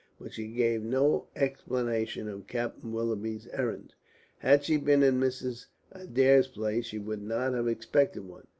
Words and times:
But 0.19 0.33
she 0.33 0.47
gave 0.47 0.81
no 0.81 1.27
explanation 1.35 2.27
of 2.27 2.47
Captain 2.47 2.91
Willoughby's 2.91 3.45
errand. 3.49 3.93
Had 4.39 4.63
she 4.63 4.77
been 4.77 5.03
in 5.03 5.19
Mrs. 5.19 5.67
Adair's 5.91 6.47
place 6.47 6.87
she 6.87 6.97
would 6.97 7.21
not 7.21 7.53
have 7.53 7.67
expected 7.67 8.23
one. 8.25 8.47